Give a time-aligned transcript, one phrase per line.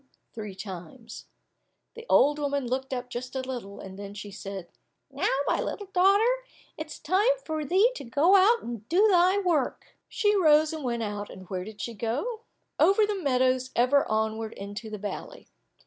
[0.33, 1.27] three times.
[1.93, 4.67] The old woman looked up just a little, then she said,
[5.11, 6.43] "Now, my little daughter,
[6.75, 10.83] it is time for thee to go out and do thy work." She rose and
[10.83, 12.41] went out, and where did she go?
[12.79, 15.49] Over the meadows ever onward into the valley.